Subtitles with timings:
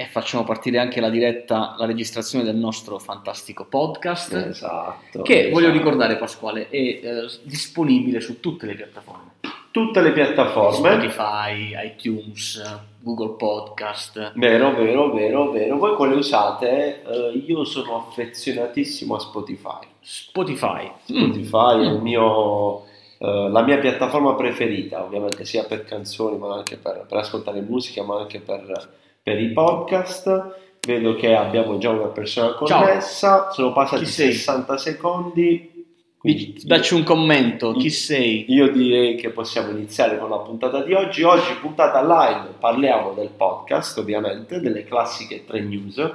[0.00, 4.32] e facciamo partire anche la diretta, la registrazione del nostro fantastico podcast.
[4.32, 5.22] Esatto.
[5.22, 5.52] Che esatto.
[5.52, 9.32] voglio ricordare, Pasquale, è eh, disponibile su tutte le piattaforme.
[9.72, 10.76] Tutte le piattaforme.
[10.76, 12.62] Spotify, iTunes,
[13.00, 14.34] Google Podcast.
[14.36, 15.76] Vero, vero, vero, vero.
[15.78, 17.02] Voi quale usate?
[17.02, 19.84] Eh, io sono affezionatissimo a Spotify.
[20.00, 20.92] Spotify.
[21.06, 21.82] Spotify Mm.
[21.82, 22.84] è il mio,
[23.18, 28.04] eh, la mia piattaforma preferita, ovviamente sia per canzoni, ma anche per, per ascoltare musica,
[28.04, 28.90] ma anche per,
[29.22, 30.56] per i podcast.
[30.86, 32.80] Vedo che abbiamo già una persona Ciao.
[32.80, 34.32] connessa, sono passati Chi sei?
[34.32, 35.86] 60 secondi.
[36.16, 38.44] quindi Dacci un commento, chi io- sei?
[38.48, 41.22] Io direi che possiamo iniziare con la puntata di oggi.
[41.24, 46.10] Oggi, puntata live, parliamo del podcast, ovviamente, delle classiche tre news,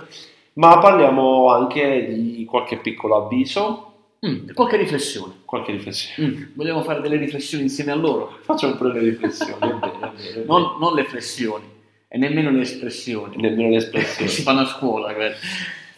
[0.54, 3.90] ma parliamo anche di qualche piccolo avviso,
[4.26, 5.34] Mm, qualche riflessione.
[5.44, 6.30] qualche riflessione.
[6.30, 8.38] Mm, vogliamo fare delle riflessioni insieme a loro?
[8.42, 10.44] Facciamo pure le riflessioni, è vero, è vero, è vero.
[10.48, 11.66] Non, non le flessioni
[12.14, 13.38] e nemmeno le espressioni.
[13.38, 14.30] nemmeno le espressioni.
[14.30, 15.12] si fanno a scuola.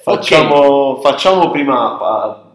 [0.01, 2.53] Facciamo, facciamo prima,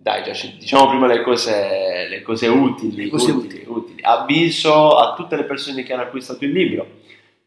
[0.00, 0.22] dai,
[0.58, 4.00] diciamo prima le cose, le cose utili, Le cose utili, utili.
[4.02, 6.86] Avviso a tutte le persone che hanno acquistato il libro.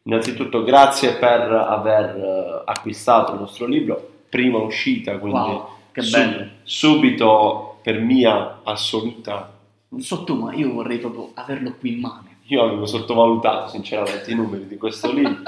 [0.04, 6.18] Innanzitutto grazie per aver eh, acquistato il nostro libro, prima uscita, quindi Wow, che su-
[6.18, 6.46] bello.
[6.64, 9.54] subito per mia assoluta.
[9.90, 12.26] Non so tu, ma io vorrei proprio averlo qui in mano.
[12.48, 15.42] Io avevo sottovalutato sinceramente i numeri di questo libro.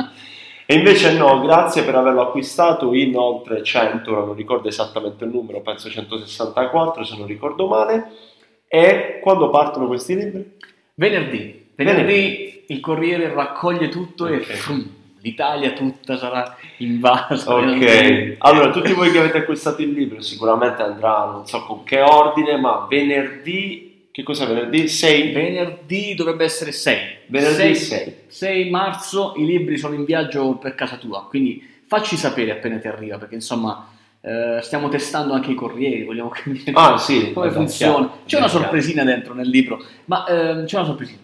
[0.65, 5.31] E invece no, grazie per averlo acquistato in oltre 100, ora non ricordo esattamente il
[5.31, 8.11] numero, penso 164 se non ricordo male.
[8.67, 10.57] E quando partono questi libri?
[10.93, 14.43] Venerdì, venerdì il Corriere raccoglie tutto e Ok.
[14.43, 14.87] frum,
[15.21, 17.51] l'Italia tutta sarà invasa.
[17.51, 21.99] Ok, allora tutti voi che avete acquistato il libro sicuramente andrà, non so con che
[22.01, 23.88] ordine, ma venerdì,
[24.19, 24.87] che cosa è venerdì?
[24.87, 25.31] 6?
[25.31, 26.97] Venerdì dovrebbe essere 6.
[27.27, 28.15] Venerdì 6.
[28.27, 32.87] 6 marzo i libri sono in viaggio per casa tua, quindi facci sapere appena ti
[32.87, 33.87] arriva, perché insomma
[34.21, 38.09] eh, stiamo testando anche i corrieri, vogliamo capire Ah sì, come funziona.
[38.25, 41.19] C'è una sorpresina dentro nel libro, ma ehm, c'è una sorpresina.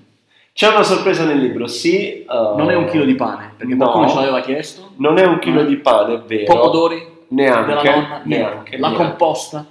[0.54, 2.22] C'è una sorpresa nel libro, sì.
[2.22, 3.84] eh, Non è un chilo di pane, perché no.
[3.90, 4.92] qualcuno ce l'aveva chiesto.
[4.98, 5.66] Non è un chilo Eh.
[5.66, 6.54] di pane, è vero.
[6.54, 8.28] Pomodori Neanche, della nonna, niente.
[8.28, 9.06] neanche, la neanche.
[9.06, 9.66] composta.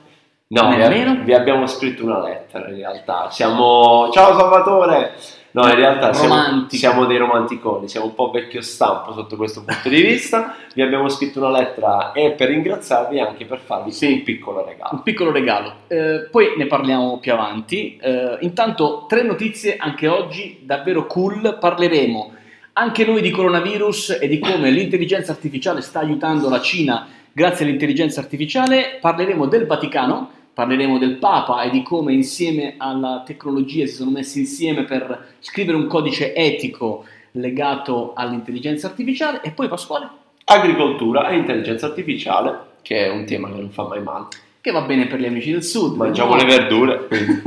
[0.46, 1.22] No, vi, Nemmeno?
[1.24, 3.28] vi abbiamo scritto una lettera in realtà.
[3.30, 4.10] Siamo.
[4.12, 5.14] Ciao Salvatore!
[5.52, 9.88] No, in realtà siamo, siamo dei romanticoni, siamo un po' vecchio stampo sotto questo punto
[9.88, 10.54] di vista.
[10.74, 14.12] Vi abbiamo scritto una lettera e per ringraziarvi e anche per farvi Sì.
[14.12, 14.90] un piccolo regalo.
[14.92, 15.72] Un piccolo regalo.
[15.86, 17.96] Eh, poi ne parliamo più avanti.
[18.02, 21.56] Eh, intanto, tre notizie anche oggi davvero cool.
[21.58, 22.33] Parleremo
[22.76, 28.20] anche noi di coronavirus e di come l'intelligenza artificiale sta aiutando la Cina grazie all'intelligenza
[28.20, 28.98] artificiale.
[29.00, 34.40] Parleremo del Vaticano, parleremo del Papa e di come insieme alla tecnologia si sono messi
[34.40, 39.40] insieme per scrivere un codice etico legato all'intelligenza artificiale.
[39.42, 40.08] E poi Pasquale,
[40.44, 44.26] Agricoltura e intelligenza artificiale, che è un tema che non fa mai male.
[44.60, 45.94] che va bene per gli amici del sud.
[45.96, 47.06] Mangiamo le verdure.
[47.06, 47.42] quindi-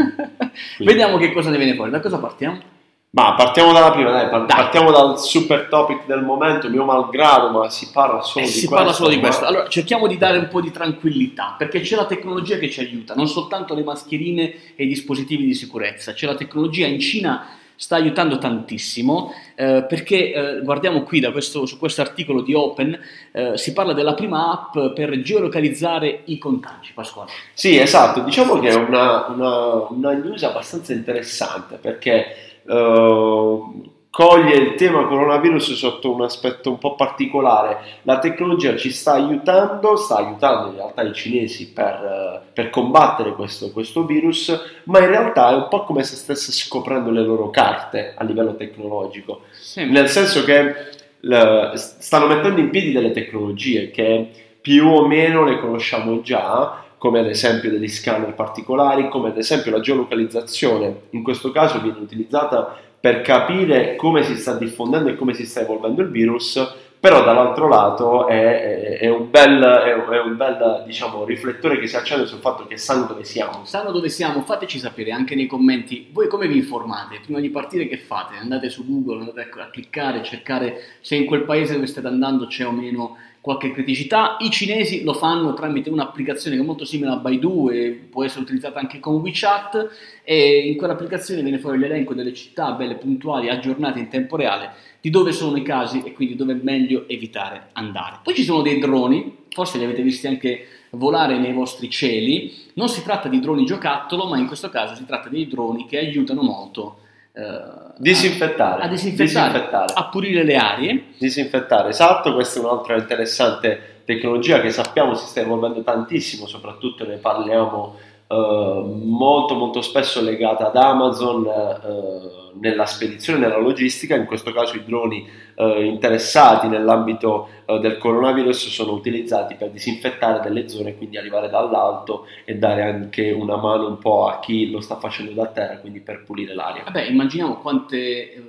[0.85, 1.91] Vediamo che cosa ne viene fuori.
[1.91, 2.75] Da cosa partiamo?
[3.17, 4.55] Ma partiamo dalla prima, dai, par- Dai.
[4.55, 8.67] partiamo dal super topic del momento, mio malgrado, ma si parla solo Eh, di si
[8.67, 8.75] questo.
[8.75, 9.45] parla solo di ma- questo.
[9.45, 13.15] Allora, cerchiamo di dare un po' di tranquillità, perché c'è la tecnologia che ci aiuta,
[13.15, 16.13] non soltanto le mascherine e i dispositivi di sicurezza.
[16.13, 21.65] C'è la tecnologia in Cina sta aiutando tantissimo, eh, perché eh, guardiamo qui da questo,
[21.65, 22.99] su questo articolo di Open,
[23.31, 26.91] eh, si parla della prima app per geolocalizzare i contagi.
[26.93, 27.31] Pasquale.
[27.55, 34.73] Sì, esatto, diciamo che è una, una- una news abbastanza interessante perché eh, coglie il
[34.73, 37.99] tema coronavirus sotto un aspetto un po' particolare.
[38.01, 43.33] La tecnologia ci sta aiutando, sta aiutando in realtà i cinesi per, eh, per combattere
[43.33, 47.51] questo, questo virus, ma in realtà è un po' come se stesse scoprendo le loro
[47.51, 49.41] carte a livello tecnologico.
[49.75, 50.73] Nel senso che
[51.19, 54.29] l- stanno mettendo in piedi delle tecnologie che
[54.59, 59.71] più o meno le conosciamo già, come ad esempio degli scanner particolari, come ad esempio
[59.71, 61.01] la geolocalizzazione.
[61.11, 65.61] In questo caso viene utilizzata per capire come si sta diffondendo e come si sta
[65.61, 71.23] evolvendo il virus, però dall'altro lato è, è- è un bel, è un- bel, diciamo,
[71.25, 73.63] riflettore che si accende sul fatto che sanno dove siamo.
[73.65, 74.41] Sanno dove siamo?
[74.41, 76.07] Fateci sapere anche nei commenti.
[76.11, 77.19] Voi come vi informate?
[77.23, 78.37] Prima di partire che fate?
[78.41, 82.65] Andate su Google, andate a cliccare, cercare se in quel paese dove state andando c'è
[82.65, 84.37] o meno qualche criticità.
[84.39, 88.41] I cinesi lo fanno tramite un'applicazione che è molto simile a Baidu e può essere
[88.41, 89.89] utilizzata anche con WeChat
[90.23, 95.09] e in quell'applicazione viene fuori l'elenco delle città belle, puntuali, aggiornate in tempo reale di
[95.09, 98.19] dove sono i casi e quindi dove è meglio evitare andare.
[98.23, 102.53] Poi ci sono dei droni, forse li avete visti anche volare nei vostri cieli.
[102.73, 105.97] Non si tratta di droni giocattolo, ma in questo caso si tratta di droni che
[105.97, 106.99] aiutano molto
[107.33, 111.03] eh, disinfettare, a, disinfettare, disinfettare, a pulire le arie.
[111.17, 117.17] Disinfettare, esatto, questa è un'altra interessante tecnologia che sappiamo si sta evolvendo tantissimo, soprattutto ne
[117.17, 117.97] parliamo
[118.35, 124.83] molto molto spesso legata ad Amazon eh, nella spedizione, nella logistica, in questo caso i
[124.83, 131.49] droni eh, interessati nell'ambito eh, del coronavirus sono utilizzati per disinfettare delle zone, quindi arrivare
[131.49, 135.77] dall'alto e dare anche una mano un po' a chi lo sta facendo da terra,
[135.77, 136.83] quindi per pulire l'aria.
[136.83, 138.43] Vabbè, immaginiamo quante, eh,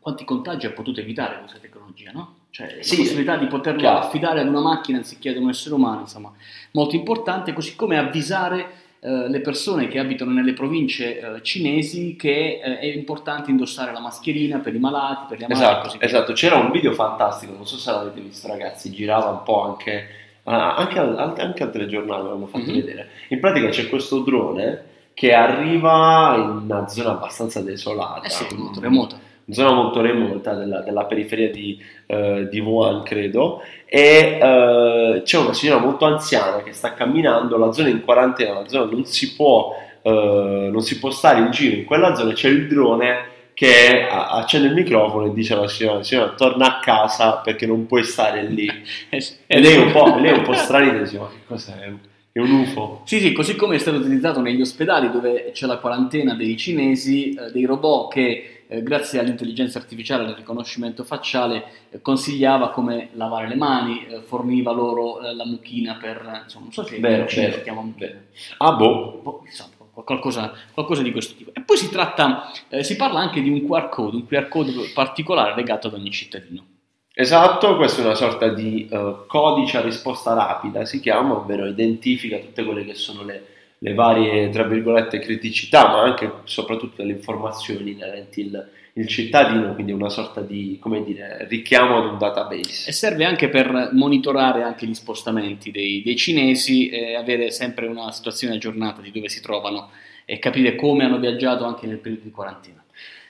[0.00, 2.40] quanti contagi ha potuto evitare questa tecnologia, no?
[2.50, 3.98] Cioè, sì, la possibilità di poterlo chiaro.
[3.98, 6.32] affidare ad una macchina anziché ad un essere umano, insomma,
[6.72, 12.60] molto importante, così come avvisare eh, le persone che abitano nelle province eh, cinesi che
[12.62, 15.88] eh, è importante indossare la mascherina per i malati, per gli ammalati.
[15.88, 16.32] Esatto, esatto.
[16.34, 20.06] c'era un video fantastico, non so se l'avete visto ragazzi, girava un po' anche,
[20.44, 22.74] anche, al, anche al telegiornale, l'hanno fatto mm-hmm.
[22.74, 23.08] vedere.
[23.30, 24.84] In pratica c'è questo drone
[25.14, 28.22] che arriva in una zona abbastanza desolata.
[28.24, 33.62] Eh sì, molto remota zona molto remota della, della periferia di, uh, di, Wuhan, credo,
[33.86, 38.54] e uh, c'è una signora molto anziana che sta camminando, la zona è in quarantena,
[38.54, 42.32] la zona non si può, uh, non si può stare in giro in quella zona,
[42.32, 47.36] c'è il drone che accende il microfono e dice alla signora, signora torna a casa
[47.36, 48.66] perché non puoi stare lì.
[49.10, 51.92] e lei è un po', lei è un po stranita, dice ma che cos'è?
[52.32, 53.02] È un UFO.
[53.04, 57.34] Sì, sì, così come è stato utilizzato negli ospedali dove c'è la quarantena dei cinesi,
[57.34, 63.10] eh, dei robot che eh, grazie all'intelligenza artificiale e al riconoscimento facciale, eh, consigliava come
[63.12, 67.26] lavare le mani, eh, forniva loro eh, la mucchina per, insomma, non so se vero,
[67.26, 68.18] vero, si chiama mucchina.
[68.56, 69.20] Ah, boh.
[69.22, 71.50] boh insomma, qualcosa, qualcosa, di questo tipo.
[71.52, 74.72] E poi si tratta, eh, si parla anche di un QR code, un QR code
[74.94, 76.64] particolare legato ad ogni cittadino.
[77.14, 82.38] Esatto, questa è una sorta di uh, codice a risposta rapida, si chiama, ovvero identifica
[82.38, 87.90] tutte quelle che sono le le varie, tra virgolette, criticità, ma anche soprattutto le informazioni
[87.90, 92.88] inerenti il, il cittadino, quindi una sorta di, dire, richiamo ad un database.
[92.88, 98.12] E serve anche per monitorare anche gli spostamenti dei, dei cinesi e avere sempre una
[98.12, 99.90] situazione aggiornata di dove si trovano
[100.32, 102.82] e capire come hanno viaggiato anche nel periodo di quarantena.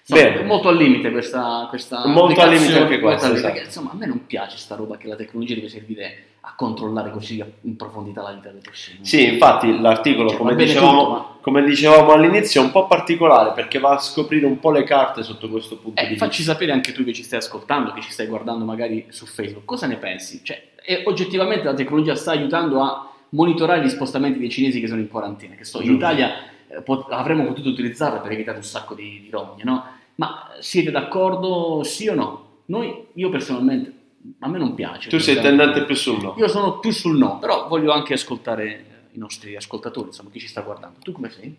[0.07, 3.59] Insomma, molto al limite questa, questa molto al limite anche questa, esatto.
[3.59, 7.43] insomma a me non piace sta roba che la tecnologia deve servire a controllare così
[7.63, 8.99] in profondità la vita delle persone.
[9.03, 11.37] Sì, infatti l'articolo, cioè, come, dicevamo, tutto, ma...
[11.41, 15.25] come, dicevamo, all'inizio, è un po' particolare perché va a scoprire un po' le carte
[15.25, 16.25] sotto questo punto eh, di vista.
[16.25, 19.65] Facci sapere anche tu che ci stai ascoltando, che ci stai guardando magari su Facebook,
[19.65, 20.41] cosa ne pensi?
[20.45, 20.71] Cioè,
[21.05, 25.55] oggettivamente la tecnologia sta aiutando a monitorare gli spostamenti dei cinesi che sono in quarantena,
[25.55, 26.51] che sto in Italia
[26.85, 29.85] pot- avremmo potuto utilizzarla per evitare un sacco di, di rogne, no?
[30.17, 32.47] Ma siete d'accordo sì o no?
[32.67, 34.01] Noi, io personalmente
[34.41, 35.09] a me non piace.
[35.09, 36.35] Tu sei tendente più sul no.
[36.39, 40.49] Io sono più sul no, però voglio anche ascoltare i nostri ascoltatori, insomma, chi ci
[40.49, 40.99] sta guardando.
[41.03, 41.57] Tu come sei?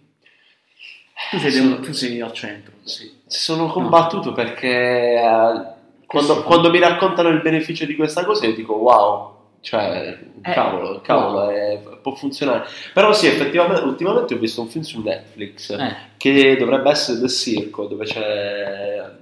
[1.29, 2.73] Tu sei, sono, tu sei al centro.
[2.83, 3.11] Sì.
[3.25, 4.35] Sono combattuto no.
[4.35, 10.17] perché uh, quando, quando, mi raccontano il beneficio di questa cosa io dico wow, cioè,
[10.41, 12.65] eh, cavolo, cavolo, è, può funzionare.
[12.93, 15.95] Però sì, effettivamente, ultimamente ho visto un film su Netflix eh.
[16.17, 19.21] che dovrebbe essere The Circo, dove c'è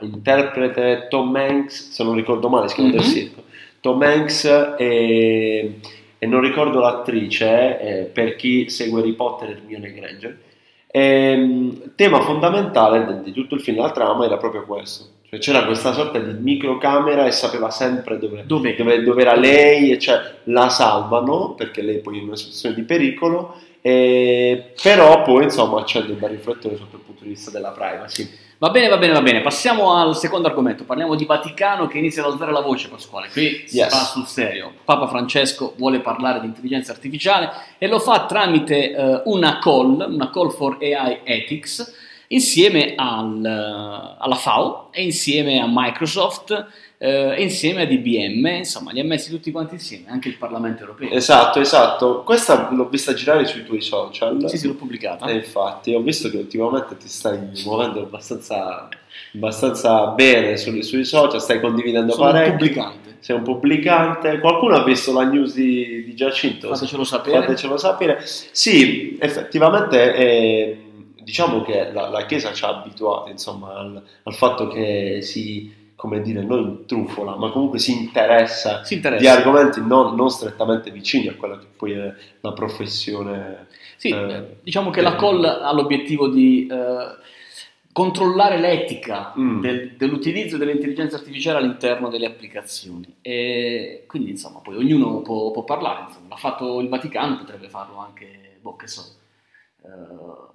[0.00, 2.98] interprete Tom Hanks, se non ricordo male, si chiama mm-hmm.
[2.98, 3.42] del circo.
[3.80, 4.44] Tom Hanks
[4.76, 5.78] e,
[6.18, 10.38] e non ricordo l'attrice, eh, per chi segue Harry Potter e Hermione Granger.
[10.90, 15.13] E, ehm, tema fondamentale di tutto il film, la trama era proprio questo.
[15.34, 18.76] Cioè c'era questa sorta di microcamera e sapeva sempre dove, dove?
[18.76, 22.74] dove, dove era lei, e cioè la salvano perché lei poi è in una situazione
[22.74, 27.70] di pericolo, e, però poi insomma c'è da riflettere sotto il punto di vista della
[27.70, 28.28] privacy.
[28.58, 29.40] Va bene, va bene, va bene.
[29.40, 30.84] Passiamo al secondo argomento.
[30.84, 33.28] Parliamo di Vaticano che inizia ad alzare la voce, Pasquale.
[33.28, 33.90] Qui si yes.
[33.90, 34.72] fa sul serio.
[34.84, 40.30] Papa Francesco vuole parlare di intelligenza artificiale e lo fa tramite uh, una call, una
[40.30, 42.03] call for AI Ethics,
[42.34, 43.44] insieme al,
[44.18, 49.50] alla FAO e insieme a Microsoft eh, insieme ad IBM, insomma, li ha messi tutti
[49.50, 51.10] quanti insieme, anche il Parlamento europeo.
[51.10, 52.22] Esatto, esatto.
[52.22, 54.48] Questa l'ho vista girare sui tuoi social.
[54.48, 55.26] Sì, sì, l'ho pubblicata.
[55.26, 58.88] E infatti, ho visto che ultimamente ti stai muovendo abbastanza,
[59.34, 62.52] abbastanza bene sui, sui, social, stai condividendo Sono parecchio.
[62.52, 63.16] un pubblicante.
[63.20, 64.38] Sei un pubblicante.
[64.38, 66.68] Qualcuno ha visto la news di, di Giacinto?
[66.68, 67.40] Fatecelo sapere.
[67.40, 68.22] Fatecelo sapere.
[68.24, 70.14] Sì, effettivamente...
[70.14, 70.76] È,
[71.24, 76.20] diciamo che la, la, Chiesa ci ha abituati insomma, al, al fatto che si come
[76.20, 79.22] dire, non trufola, ma comunque si interessa, si interessa.
[79.22, 83.68] di argomenti non, non, strettamente vicini a quella che poi è la professione.
[83.96, 87.16] Sì, eh, diciamo che la call ha l'obiettivo di eh,
[87.90, 89.60] controllare l'etica mm.
[89.60, 93.16] del, dell'utilizzo dell'intelligenza artificiale all'interno delle applicazioni.
[93.22, 96.06] E quindi, insomma, poi ognuno può, può parlare.
[96.08, 96.28] Insomma.
[96.28, 99.04] L'ha fatto il Vaticano, potrebbe farlo anche, boh, che so.
[99.80, 100.52] Uh,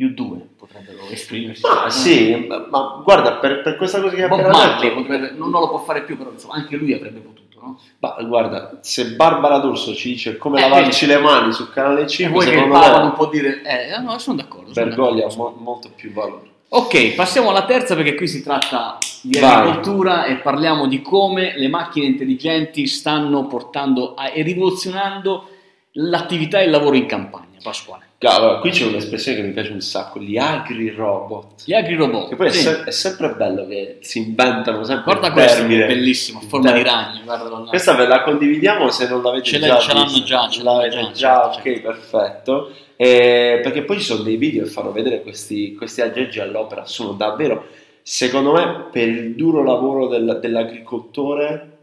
[0.00, 1.62] gli U2 potrebbero esprimersi.
[1.66, 5.50] Ah, sì, ma, ma guarda, per, per, questa cosa che Bob appena detto, potrebbe, non,
[5.50, 7.78] non lo può fare più, però insomma, anche lui avrebbe potuto, no?
[7.98, 11.18] ma guarda, se Barbara D'Urso ci dice come Eh, lavarci vedi.
[11.18, 13.62] le mani su Canale E 5, vuoi che il secondo Papa non me può dire...
[13.62, 14.72] Eh, no, sono d'accordo.
[14.72, 16.48] sono Bergoglio ha mo- molto più valore.
[16.72, 19.52] Ok, passiamo alla terza perché qui si tratta di Vai.
[19.52, 25.48] agricoltura e parliamo di come le macchine intelligenti stanno portando a, e rivoluzionando
[25.92, 27.48] l'attività e il lavoro in campagna.
[27.62, 28.04] Pasquale.
[28.22, 31.64] Allora, qui c'è un'espressione che mi piace un sacco, gli agri-robot.
[31.66, 32.28] Gli agri-robot.
[32.30, 32.62] Che poi è, Sì.
[32.62, 35.84] se- è sempre bello che si inventano sempre Guarda questo, termine.
[35.84, 37.64] è bellissimo, a forma di ragno.
[37.68, 40.96] Questa ve la condividiamo se non l'avete Ce già ce l'hanno già, ce l'hanno l'avete
[40.96, 42.70] già, già, certo, ok, perfetto.
[42.96, 47.12] Eh, perché poi ci sono dei video che fanno vedere questi, questi aggeggi all'opera, sono
[47.12, 47.66] davvero,
[48.02, 51.78] secondo me, per il duro lavoro del- dell'agricoltore,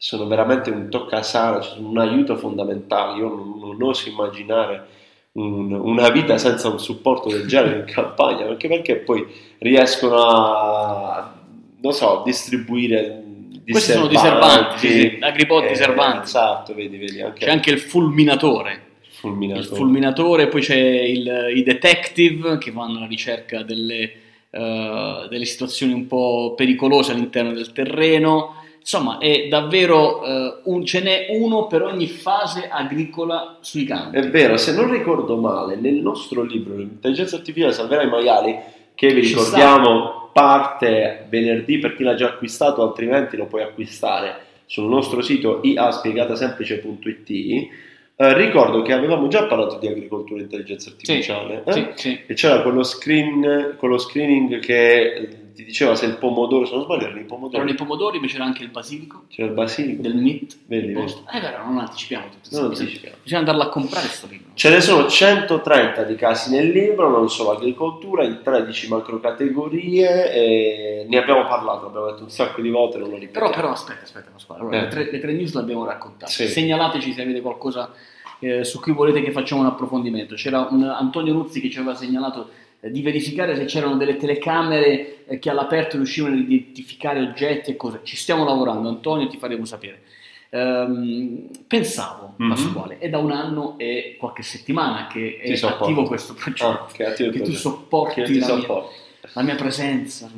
[0.00, 3.18] sono veramente un toccasana, cioè sono un aiuto fondamentale.
[3.18, 4.86] Io non, non oso immaginare
[5.32, 9.26] un- una vita senza un supporto del genere in campagna, anche perché poi
[9.58, 11.34] riescono a,
[11.80, 13.22] non so, distribuire
[13.68, 16.24] Questi sono diserbanti, sì, sì, agribot diserbanti.
[16.24, 18.82] Esatto, vedi, vedi, anche C'è anche il fulminatore.
[19.02, 19.76] Il fulminatore.
[19.76, 24.12] fulminatore, poi c'è il- i detective che vanno alla ricerca delle,
[24.50, 28.57] eh, delle situazioni un po' pericolose all'interno del terreno.
[28.80, 34.16] Insomma, è davvero eh, un- ce n'è uno per ogni fase agricola sui campi.
[34.16, 38.56] È vero, se non ricordo male, nel nostro libro L'intelligenza artificiale salverà i maiali,
[38.94, 44.88] che vi ricordiamo parte venerdì per chi l'ha già acquistato, altrimenti lo puoi acquistare sul
[44.88, 47.68] nostro sito iaspiegatasemplice.it.
[48.20, 51.62] Eh, ricordo che avevamo già parlato di agricoltura e intelligenza artificiale.
[51.64, 51.72] eh?
[51.72, 52.18] Sì, sì.
[52.26, 57.06] E c'era quello, screen, quello screening che ti diceva se il pomodoro, se non sbaglio,
[57.06, 57.50] erano i pomodori.
[57.54, 60.02] C'erano i pomodori, ma c'era anche il basilico C'era il basilico.
[60.02, 60.56] del MIT.
[60.66, 61.12] Vedi, vedi.
[61.32, 62.56] Eh, vero, non anticipiamo tutto.
[62.60, 63.16] Non anticipiamo.
[63.20, 64.52] bisogna andarla a comprare sto libro.
[64.54, 71.06] Ce ne sono 130 di casi nel libro, non solo agricoltura, in 13 macrocategorie, e
[71.08, 73.48] ne abbiamo parlato, abbiamo detto un sacco di volte, non lo ripetiamo.
[73.48, 74.60] Però, però aspetta, aspetta, Pasquale.
[74.60, 74.80] Allora, Eh.
[74.82, 76.30] le, tre, le tre news le abbiamo raccontate.
[76.30, 76.46] Sì.
[76.46, 77.92] Segnalateci se avete qualcosa
[78.40, 80.36] eh, su cui volete che facciamo un approfondimento.
[80.36, 82.48] C'era un Antonio Nuzzi che ci aveva segnalato
[82.80, 88.00] di verificare se c'erano delle telecamere eh, che all'aperto riuscivano ad identificare oggetti e cose.
[88.04, 90.02] Ci stiamo lavorando, Antonio, ti faremo sapere.
[90.50, 92.48] Ehm, pensavo, Mhm.
[92.48, 95.84] Pasquale, è da un anno e qualche settimana che è Ti sopporto.
[95.84, 96.66] attivo questo progetto.
[96.68, 98.66] Ah, che attivo che tu sopporti Che la mia-
[99.34, 100.30] la mia presenza.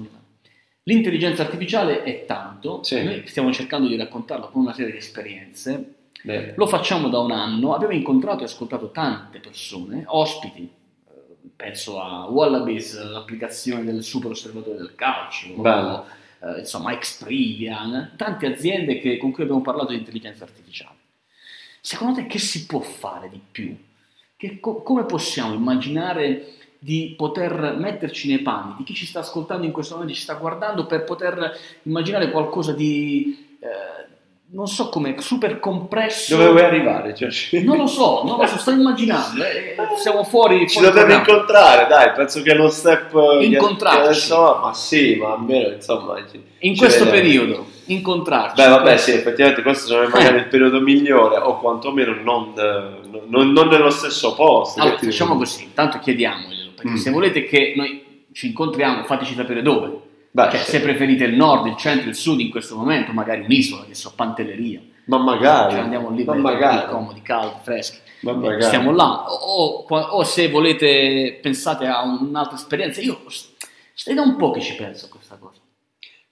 [0.84, 3.02] L'intelligenza artificiale è tanto, Sì.
[3.04, 6.54] noi stiamo cercando di raccontarlo con una serie di esperienze, Bene.
[6.56, 10.68] lo facciamo da un anno, abbiamo incontrato e ascoltato tante persone, ospiti,
[11.60, 16.06] penso a Wallabies, l'applicazione del super osservatore del calcio, Bello.
[16.42, 20.96] eh, insomma Exprilian, tante aziende che- con cui abbiamo parlato di intelligenza artificiale.
[21.82, 23.76] Secondo te che si può fare di più?
[24.36, 29.66] Che co- come possiamo immaginare di poter metterci nei panni di chi ci sta ascoltando
[29.66, 33.99] in questo momento, ci sta guardando, per poter immaginare qualcosa di, eh,
[34.52, 36.36] non so come, super compresso?
[36.36, 37.14] Dove vuoi arrivare?
[37.14, 40.88] Cioè, ci- Non lo so, non lo so, sto immaginando, eh, siamo fuori, Ci fuori
[40.88, 41.32] dobbiamo programma.
[41.42, 43.98] incontrare, dai, penso che lo step Incontrarci.
[44.00, 47.22] adesso, ma sì, ma almeno insomma ci- In ci questo vediamo.
[47.44, 48.60] periodo, incontrarci.
[48.62, 52.52] Beh, vabbè, sì, effettivamente questo sarebbe magari il periodo migliore, o quantomeno non,
[53.28, 54.80] non- non nello stesso posto.
[54.80, 56.96] Allora, facciamo così, intanto chiediamoglielo, perché Mm.
[56.96, 60.08] se volete che noi ci incontriamo, fateci sapere dove.
[60.32, 60.70] Beh, Cioè, sì.
[60.70, 64.12] se preferite il nord, il centro, il sud in questo momento, magari un'isola, che so,
[64.14, 64.80] Pantelleria.
[65.06, 67.98] ma magari, Cioè, andiamo lì ma magari, comodi, caldi, freschi.
[68.20, 68.62] ma magari.
[68.62, 69.24] Stiamo là.
[69.28, 73.20] O, o- o se volete, pensate a un'altra esperienza, io
[73.92, 75.58] stai da un po' che ci penso a questa cosa.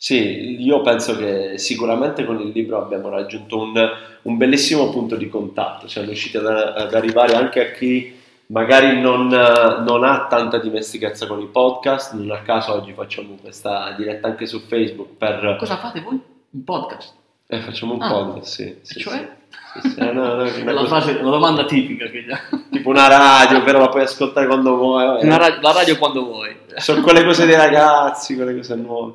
[0.00, 3.90] Sì, io penso che sicuramente con il libro abbiamo raggiunto un,
[4.22, 8.14] un bellissimo punto di contatto, siamo riusciti ad, ad arrivare anche a chi
[8.48, 13.36] magari non, eh, non ha tanta dimestichezza con i podcast, non a caso oggi facciamo
[13.40, 15.56] questa diretta anche su Facebook per...
[15.58, 16.20] Cosa fate voi?
[16.50, 17.14] Un podcast?
[17.46, 18.08] Eh, facciamo un Ah.
[18.10, 18.76] podcast, sì.
[18.82, 19.12] sì, Cioè?
[19.16, 19.36] sì.
[19.80, 22.24] Sì, sì, è una- una- una la, frase- la domanda tipica che
[22.70, 25.22] tipo una radio, però la puoi ascoltare quando vuoi.
[25.24, 26.56] Una ra- la radio quando vuoi.
[26.76, 29.14] Sono quelle cose dei ragazzi, quelle cose nuove.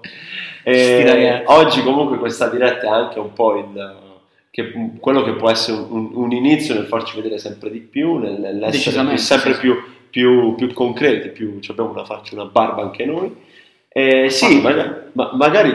[0.63, 1.43] E ragazzi.
[1.47, 3.95] oggi comunque questa diretta è anche un po' il,
[4.53, 8.39] che- quello che può essere un, un inizio nel farci vedere sempre di più, nel-
[8.39, 9.75] nell'essere più- sempre più,
[10.11, 13.35] più- più concreti, più, cioè abbiamo una faccia, una barba anche noi.
[13.89, 15.73] E sì, magari, ma- magari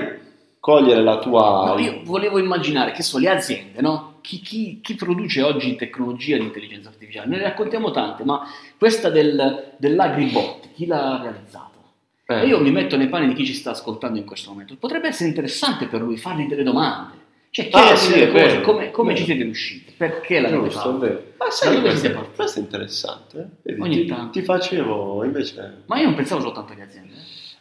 [0.61, 1.73] cogliere la tua...
[1.75, 4.19] No, io volevo immaginare che sono le aziende, no?
[4.21, 7.27] Chi, chi- chi produce oggi tecnologia di intelligenza artificiale?
[7.29, 8.47] Ne raccontiamo tante, ma
[8.79, 11.67] questa del, dell'agribot, chi l'ha realizzata?
[12.31, 14.77] eh, io mi metto nei panni di chi ci sta ascoltando in questo momento.
[14.79, 17.17] Potrebbe essere interessante per lui fargli delle domande.
[17.63, 19.93] Cioè, Ah, sì, è vero, come, come ci siete riusciti?
[19.97, 20.99] Perché l'avete Giusto, fatto?
[20.99, 21.23] vero.
[21.39, 23.39] Ma sai, dove questo, siete questo è interessante.
[23.39, 23.45] eh?
[23.63, 24.31] Vedi, Ogni ti, tanto.
[24.31, 25.83] ti facevo invece...
[25.87, 27.13] Ma io non pensavo soltanto alle aziende.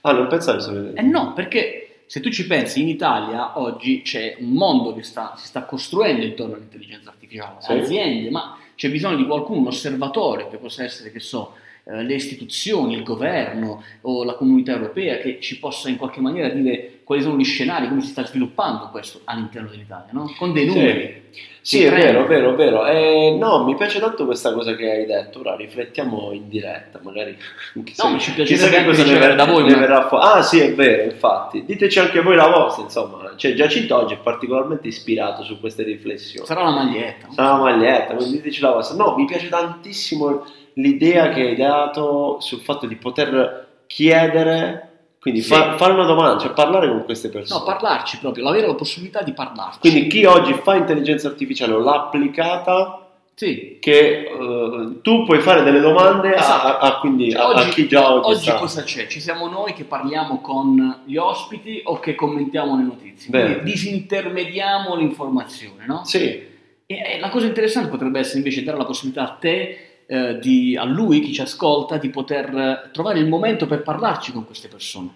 [0.01, 4.37] Ah, non pensavi solo Eh no, perché se tu ci pensi, in Italia oggi c'è
[4.39, 7.71] un mondo che sta, si sta costruendo intorno all'intelligenza artificiale, Sì.
[7.71, 11.53] aziende, ma c'è bisogno di qualcuno, un osservatore, che possa essere, che so,
[11.85, 16.49] eh, le istituzioni, il governo o la comunità europea, che ci possa in qualche maniera
[16.49, 20.29] dire quali sono gli scenari, come si sta sviluppando questo all'interno dell'Italia, no?
[20.37, 21.23] con dei numeri.
[21.61, 22.85] Sì, dei è vero, è vero, è vero.
[22.85, 25.39] Eh, no, mi piace tanto questa cosa che hai detto.
[25.39, 27.37] Ora riflettiamo in diretta, magari.
[27.85, 30.25] chissà- ma ci piacerebbe che anche cosa ne verrà, da voi ne verrà fuori.
[30.25, 31.63] Ah, sì, è vero, infatti.
[31.63, 33.31] Diteci anche voi la vostra, insomma.
[33.37, 36.45] Cioè, Giacinto oggi è particolarmente ispirato su queste riflessioni.
[36.45, 37.27] Sarà una maglietta.
[37.31, 38.97] Sarà una maglietta, quindi diteci la vostra.
[38.97, 44.86] No, mi piace tantissimo l'idea che hai dato sul fatto di poter chiedere,
[45.29, 45.49] quindi Sì.
[45.53, 47.59] fa- fare una domanda, cioè parlare con queste persone.
[47.59, 49.79] No, parlarci proprio, avere la possibilità di parlarci.
[49.79, 53.01] Quindi chi oggi fa intelligenza artificiale o l'ha applicata,
[53.33, 53.77] sì.
[53.79, 56.67] che eh, tu puoi fare delle domande a- Esatto.
[56.67, 58.55] a, a- quindi Cioè, a, a oggi, chi già oggi, oggi sta.
[58.55, 59.07] cosa c'è?
[59.07, 63.29] Ci siamo noi che parliamo con gli ospiti o che commentiamo le notizie?
[63.29, 63.53] Bene.
[63.55, 66.01] Quindi disintermediamo l'informazione, no?
[66.05, 66.55] Sì,
[66.89, 70.75] E, e la cosa interessante potrebbe essere invece dare la possibilità a te, eh, di-
[70.77, 74.67] a lui, chi ci ascolta, di poter eh, trovare il momento per parlarci con queste
[74.69, 75.09] persone,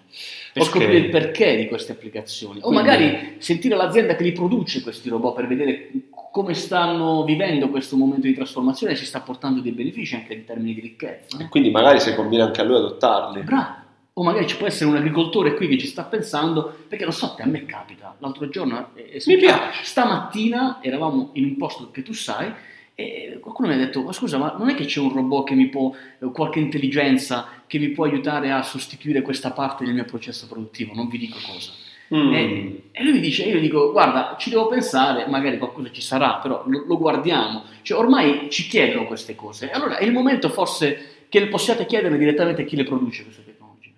[0.52, 0.68] per Ok.
[0.68, 2.58] scoprire il perché di queste applicazioni.
[2.60, 5.90] O Quindi- magari sentire l'azienda che li produce questi robot per vedere
[6.30, 10.44] come stanno vivendo questo momento di trasformazione e si sta portando dei benefici anche in
[10.44, 11.36] termini di ricchezza.
[11.38, 11.48] no?
[11.50, 13.42] quindi magari se conviene anche a lui adottarli.
[13.42, 13.80] Bravo.
[14.14, 17.34] O magari ci può essere un agricoltore qui che ci sta pensando, perché lo so
[17.38, 18.14] a me capita.
[18.18, 19.84] L'altro giorno, è- è Mi piace.
[19.84, 22.52] stamattina eravamo in un posto che tu sai
[22.94, 25.54] e qualcuno mi ha detto, ma scusa, ma non è che c'è un robot che
[25.54, 30.04] mi può, eh, qualche intelligenza che mi può aiutare a sostituire questa parte del mio
[30.04, 30.92] processo produttivo?
[30.94, 31.72] Non vi dico cosa.
[32.14, 32.32] Mm.
[32.34, 36.02] E, e lui mi dice, io gli dico, guarda, ci devo pensare, magari qualcosa ci
[36.02, 37.64] sarà, però lo, lo guardiamo.
[37.80, 39.70] Cioè, ormai ci chiedono queste cose.
[39.70, 43.44] Allora è il momento forse che le possiate chiedere direttamente a chi le produce queste
[43.44, 43.92] tecnologie.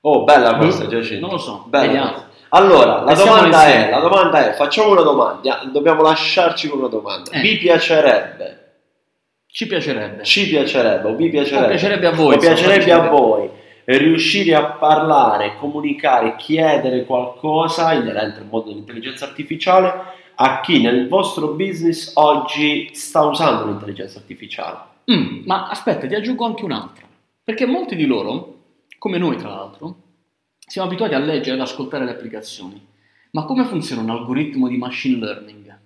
[0.00, 1.20] Oh, bella questa, Giacinto.
[1.26, 2.24] Non lo so, Bella vediamo.
[2.50, 7.30] Allora, la domanda, è, la domanda è, facciamo una domanda, dobbiamo lasciarci con una domanda.
[7.30, 7.40] Eh.
[7.40, 8.72] Vi piacerebbe,
[9.46, 10.22] Ci piacerebbe.
[10.22, 13.50] ci piacerebbe, o vi piacerebbe, O piacerebbe a voi, o piacerebbe a voi
[13.86, 21.48] riuscire a parlare, comunicare, chiedere qualcosa inerente al mondo dell'intelligenza artificiale a chi nel vostro
[21.48, 24.78] business oggi sta usando l'intelligenza artificiale.
[25.10, 27.06] Mm, ma aspetta, ti aggiungo anche un'altra.
[27.42, 28.54] Perché molti di loro,
[28.98, 29.94] come noi tra l'altro,
[30.68, 32.84] siamo abituati a leggere e ad ascoltare le applicazioni.
[33.30, 35.78] Ma come funziona un algoritmo di machine learning?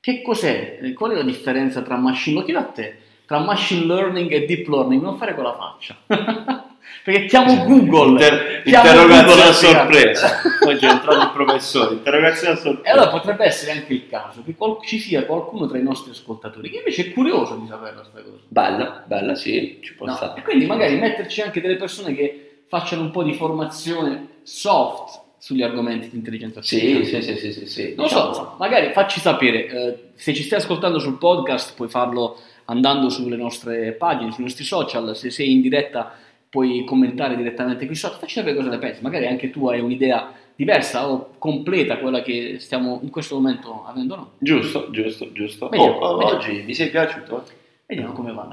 [0.00, 0.78] Che cos'è?
[0.80, 2.96] Eh, Qual è la differenza tra machine Lo chiedo a te,
[3.26, 5.02] tra machine learning e deep learning?
[5.02, 5.96] Non fare con la faccia.
[7.02, 8.10] Perché chiamo Google.
[8.12, 10.40] Inter- chiamo interrogazione Google a sorpresa.
[10.64, 12.92] Oggi è entrato il professore, interrogazione a E sorpresa.
[12.94, 16.70] allora potrebbe essere anche il caso che qual- ci sia qualcuno tra i nostri ascoltatori
[16.70, 18.42] che invece è curioso di sapere questa cosa.
[18.46, 20.38] Bella, bella, sì, ci può No, stare.
[20.40, 25.62] E quindi magari metterci anche delle persone che facciano un po' di formazione soft sugli
[25.62, 27.04] argomenti di intelligenza artificiale.
[27.04, 27.94] Sì, sì, sì, sì, sì, sì.
[27.96, 28.32] Non diciamo.
[28.32, 33.36] so, magari facci sapere, eh, se ci stai ascoltando sul podcast puoi farlo andando sulle
[33.36, 36.14] nostre pagine, sui nostri social, se sei in diretta
[36.48, 40.32] puoi commentare direttamente qui sotto, facci sapere cosa ne pensi, magari anche tu hai un'idea
[40.56, 44.26] diversa o completa quella che stiamo in questo momento avendo noi.
[44.38, 45.68] Giusto, giusto, giusto.
[45.68, 46.38] Vediamo, Oh, vediamo.
[46.38, 47.44] oggi mi sei piaciuto?
[47.86, 48.48] Vediamo come va.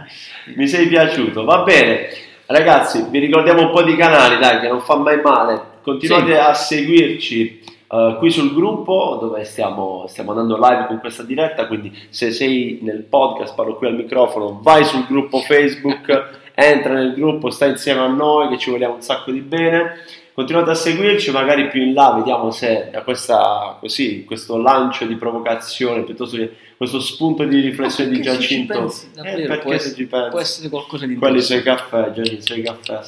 [0.56, 2.08] Mi sei piaciuto, va bene.
[2.52, 5.62] Ragazzi, vi ricordiamo un po' di canali, dai, che non fa mai male.
[5.82, 6.38] Continuate Sì.
[6.38, 11.92] a seguirci eh, qui sul gruppo dove stiamo, stiamo andando live con questa diretta, quindi
[12.10, 17.50] se sei nel podcast, parlo qui al microfono, vai sul gruppo Facebook, entra nel gruppo,
[17.50, 19.94] sta insieme a noi che ci vogliamo un sacco di bene.
[20.34, 25.16] Continuate a seguirci, magari più in là vediamo se da questa, così, questo lancio di
[25.16, 28.80] provocazione, piuttosto che questo spunto di riflessione di Giacinto.
[28.80, 30.30] pensi, Eh, davvero, perché può, se essere, ci pensi?
[30.30, 31.92] può essere qualcosa di Quelli sui interessante.
[31.92, 33.02] caffè, Gianni, sui caffè.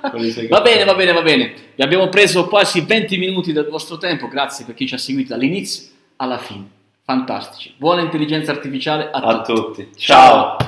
[0.48, 1.52] Va bene, va bene, va bene.
[1.76, 5.28] Vi abbiamo preso quasi 20 minuti del vostro tempo, grazie per chi ci ha seguito
[5.34, 6.68] dall'inizio alla fine.
[7.04, 7.74] Fantastici.
[7.76, 9.52] Buona intelligenza artificiale a, A tutti.
[9.84, 9.88] tutti.
[9.96, 10.58] Ciao.